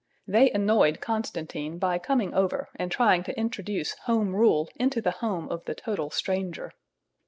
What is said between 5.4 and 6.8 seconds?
of the total stranger.